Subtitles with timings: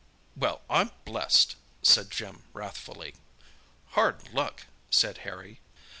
[0.35, 3.13] "Well, I'm blessed!" said Jim wrathfully.
[3.89, 5.59] "Hard luck!" said Harry.